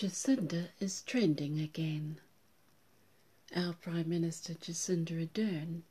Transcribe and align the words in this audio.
Jacinda 0.00 0.68
is 0.78 1.02
trending 1.02 1.58
again. 1.58 2.20
Our 3.56 3.72
Prime 3.72 4.08
Minister 4.08 4.54
Jacinda 4.54 5.26
Ardern 5.26 5.82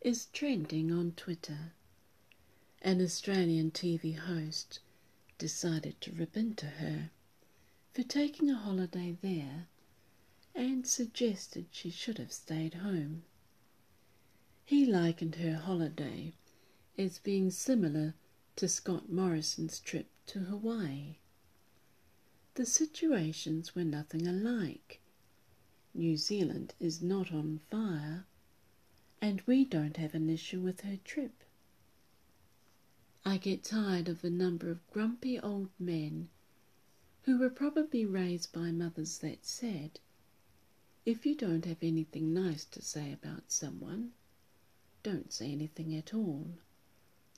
is 0.00 0.26
trending 0.32 0.90
on 0.90 1.12
Twitter. 1.12 1.72
An 2.82 3.00
Australian 3.00 3.70
TV 3.70 4.18
host 4.18 4.80
decided 5.38 6.00
to 6.00 6.10
rip 6.10 6.36
into 6.36 6.66
her 6.66 7.12
for 7.94 8.02
taking 8.02 8.50
a 8.50 8.56
holiday 8.56 9.16
there 9.22 9.68
and 10.52 10.84
suggested 10.84 11.66
she 11.70 11.88
should 11.90 12.18
have 12.18 12.32
stayed 12.32 12.74
home. 12.74 13.22
He 14.64 14.84
likened 14.84 15.36
her 15.36 15.54
holiday 15.54 16.32
as 16.98 17.20
being 17.20 17.52
similar 17.52 18.14
to 18.56 18.66
Scott 18.66 19.08
Morrison's 19.08 19.78
trip 19.78 20.08
to 20.26 20.40
Hawaii. 20.40 21.18
The 22.56 22.64
situations 22.64 23.74
were 23.74 23.84
nothing 23.84 24.26
alike. 24.26 25.02
New 25.92 26.16
Zealand 26.16 26.72
is 26.80 27.02
not 27.02 27.30
on 27.30 27.60
fire, 27.70 28.24
and 29.20 29.42
we 29.42 29.62
don't 29.66 29.98
have 29.98 30.14
an 30.14 30.30
issue 30.30 30.62
with 30.62 30.80
her 30.80 30.96
trip. 31.04 31.44
I 33.26 33.36
get 33.36 33.62
tired 33.62 34.08
of 34.08 34.22
the 34.22 34.30
number 34.30 34.70
of 34.70 34.90
grumpy 34.90 35.38
old 35.38 35.68
men 35.78 36.30
who 37.24 37.36
were 37.38 37.50
probably 37.50 38.06
raised 38.06 38.54
by 38.54 38.72
mothers 38.72 39.18
that 39.18 39.44
said, 39.44 40.00
if 41.04 41.26
you 41.26 41.34
don't 41.34 41.66
have 41.66 41.82
anything 41.82 42.32
nice 42.32 42.64
to 42.64 42.80
say 42.80 43.12
about 43.12 43.52
someone, 43.52 44.12
don't 45.02 45.30
say 45.30 45.52
anything 45.52 45.94
at 45.94 46.14
all. 46.14 46.52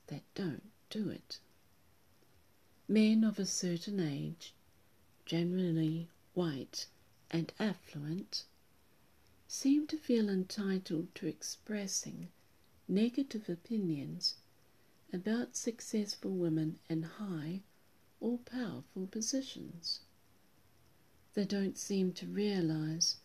That 0.07 0.23
don't 0.37 0.71
do 0.91 1.09
it. 1.09 1.41
Men 2.87 3.25
of 3.25 3.41
a 3.41 3.47
certain 3.47 3.99
age 3.99 4.55
generally 5.29 6.09
white 6.33 6.87
and 7.31 7.53
affluent, 7.61 8.45
seem 9.47 9.87
to 9.87 9.99
feel 9.99 10.31
entitled 10.31 11.15
to 11.15 11.27
expressing 11.27 12.29
negative 12.89 13.47
opinions 13.47 14.37
about 15.13 15.55
successful 15.55 16.31
women 16.31 16.79
in 16.89 17.03
high 17.03 17.61
or 18.21 18.39
powerful 18.39 19.07
positions. 19.07 20.01
They 21.35 21.45
don't 21.45 21.77
seem 21.77 22.15
to 22.15 22.27
realize 22.27 23.19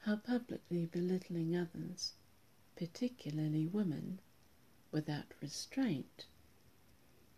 how 0.00 0.16
publicly 0.16 0.84
belittling 0.84 1.56
others, 1.56 2.12
particularly 2.76 3.66
women, 3.66 4.20
without 4.92 5.32
restraint, 5.40 6.26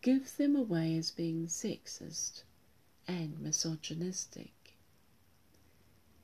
gives 0.03 0.33
them 0.33 0.57
away 0.57 0.97
as 0.97 1.13
being 1.13 1.47
sexist 1.47 2.43
and 3.09 3.41
misogynistic. 3.41 4.53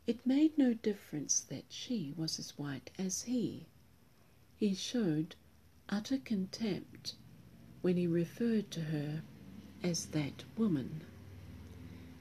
It 0.07 0.27
made 0.27 0.59
no 0.59 0.75
difference 0.75 1.41
that 1.41 1.65
she 1.71 2.13
was 2.15 2.39
as 2.39 2.59
white 2.59 2.91
as 2.99 3.23
he. 3.23 3.67
He 4.55 4.75
showed 4.75 5.35
utter 5.89 6.19
contempt 6.19 7.15
when 7.81 7.97
he 7.97 8.07
referred 8.07 8.71
to 8.73 8.83
her 8.83 9.23
as 9.83 10.07
that 10.07 10.45
woman. 10.59 11.03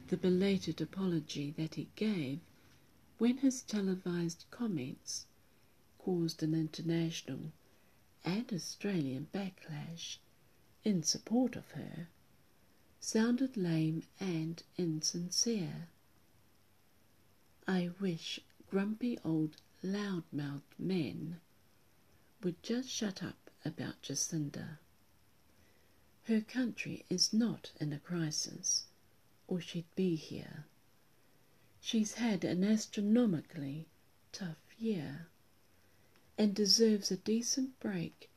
The 0.07 0.17
belated 0.17 0.79
apology 0.79 1.51
that 1.51 1.75
he 1.75 1.89
gave 1.95 2.39
when 3.17 3.37
his 3.37 3.61
televised 3.63 4.45
comments 4.49 5.25
caused 5.97 6.41
an 6.41 6.53
international 6.53 7.51
and 8.23 8.51
Australian 8.53 9.27
backlash 9.33 10.19
in 10.85 11.03
support 11.03 11.57
of 11.57 11.71
her 11.71 12.07
sounded 13.05 13.57
lame 13.57 14.01
and 14.17 14.63
insincere. 14.77 15.89
I 17.67 17.89
wish 17.99 18.39
grumpy 18.69 19.19
old 19.25 19.57
loud-mouthed 19.83 20.79
men 20.79 21.41
would 22.41 22.63
just 22.63 22.87
shut 22.89 23.21
up 23.21 23.49
about 23.65 24.01
Jacinda. 24.01 24.79
Her 26.23 26.39
country 26.39 27.03
is 27.09 27.33
not 27.33 27.71
in 27.77 27.91
a 27.91 27.99
crisis, 27.99 28.85
or 29.49 29.59
she'd 29.59 29.93
be 29.97 30.15
here. 30.15 30.63
She's 31.81 32.13
had 32.13 32.45
an 32.45 32.63
astronomically 32.63 33.85
tough 34.31 34.63
year, 34.79 35.27
and 36.37 36.55
deserves 36.55 37.11
a 37.11 37.17
decent 37.17 37.77
break 37.81 38.29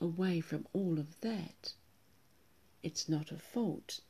away 0.00 0.40
from 0.40 0.68
all 0.72 1.00
of 1.00 1.20
that. 1.22 1.72
It's 2.84 3.08
not 3.08 3.32
a 3.32 3.38
fault 3.38 4.00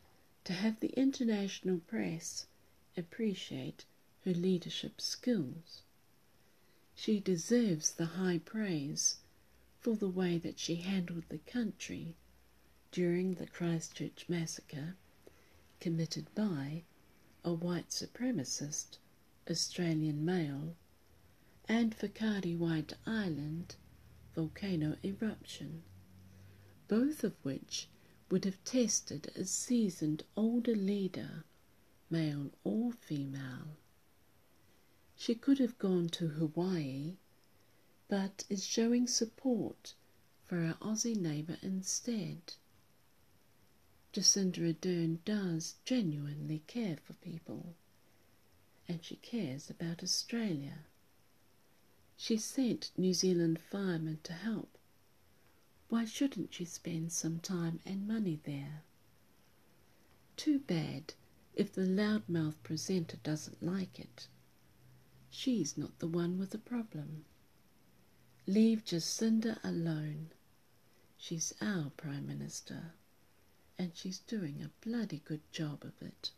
to 0.45 0.53
have 0.53 0.81
the 0.81 0.93
international 0.99 1.79
press 1.87 2.47
appreciate 2.97 3.85
her 4.25 4.33
leadership 4.33 5.01
skills. 5.01 5.83
She 6.95 7.21
deserves 7.21 7.93
the 7.93 8.07
high 8.07 8.39
praise 8.39 9.17
for 9.81 9.97
the 9.97 10.09
way 10.09 10.39
that 10.39 10.59
she 10.59 10.77
handled 10.77 11.25
the 11.29 11.39
country 11.39 12.15
during 12.91 13.35
the 13.35 13.47
Christchurch 13.47 14.29
massacre 14.29 14.97
committed 15.81 16.33
by 16.35 16.85
a 17.45 17.53
white 17.53 17.89
supremacist 17.89 18.99
Australian 19.51 20.25
male 20.25 20.77
and 21.69 21.95
for 21.95 22.07
Whakaari 22.09 22.57
White 22.57 22.93
Island 23.07 23.75
volcano 24.35 24.97
eruption, 25.05 25.83
both 26.87 27.25
of 27.25 27.35
which 27.43 27.89
would 28.33 28.47
have 28.47 28.65
tested 28.65 29.31
a 29.37 29.45
seasoned 29.45 30.25
older 30.39 30.75
leader, 30.75 31.45
male 32.09 32.51
or 32.65 32.91
female. 32.91 33.77
She 35.15 35.35
could 35.35 35.59
have 35.59 35.79
gone 35.79 36.09
to 36.17 36.29
Hawaii, 36.29 37.19
but 38.09 38.45
is 38.49 38.65
showing 38.65 39.07
support 39.07 39.93
for 40.43 40.57
her 40.57 40.79
Aussie 40.81 41.15
neighbour 41.15 41.59
instead. 41.61 42.55
Jacinda 44.15 44.61
Ardern 44.63 45.19
does 45.27 45.75
genuinely 45.85 46.63
care 46.67 46.97
for 46.97 47.13
people, 47.13 47.75
and 48.89 49.05
she 49.05 49.17
cares 49.17 49.69
about 49.69 50.03
Australia. 50.03 50.87
She 52.17 52.39
sent 52.39 52.93
New 52.97 53.13
Zealand 53.13 53.61
firemen 53.61 54.21
to 54.23 54.33
help 54.33 54.79
why 55.93 56.07
shouldn't 56.07 56.55
she 56.55 56.65
spend 56.65 57.13
some 57.13 57.39
time 57.39 57.79
and 57.85 58.09
money 58.09 58.41
there? 58.45 58.83
Too 60.39 60.59
bad 60.59 61.13
if 61.55 61.71
the 61.71 61.83
loudmouth 61.83 62.55
presenter 62.63 63.19
doesn't 63.19 63.63
like 63.63 64.01
it. 64.01 64.27
She's 65.29 65.77
not 65.77 65.99
the 65.99 66.07
one 66.07 66.39
with 66.39 66.49
the 66.49 66.57
problem. 66.57 67.27
Leave 68.47 68.87
Jacinda 68.87 69.59
alone. 69.63 70.31
She's 71.19 71.53
our 71.61 71.91
Prime 71.91 72.27
Minister, 72.27 72.95
and 73.79 73.95
she's 73.95 74.21
doing 74.21 74.63
a 74.63 74.71
bloody 74.89 75.21
good 75.23 75.43
job 75.53 75.85
of 75.85 76.01
it. 76.01 76.31